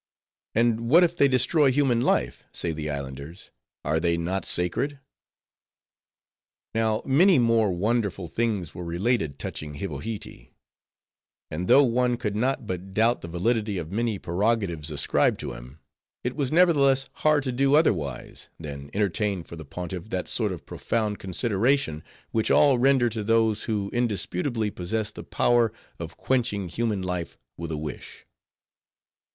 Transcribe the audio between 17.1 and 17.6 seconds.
hard to